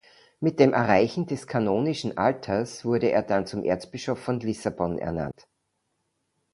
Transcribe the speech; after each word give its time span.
Mit 0.39 0.59
dem 0.59 0.73
Erreichen 0.73 1.27
des 1.27 1.45
kanonischen 1.45 2.17
Alters 2.17 2.83
wurde 2.83 3.11
er 3.11 3.21
dann 3.21 3.45
zum 3.45 3.63
Erzbischof 3.63 4.17
von 4.19 4.39
Lissabon 4.39 4.97
ernannt. 4.97 5.47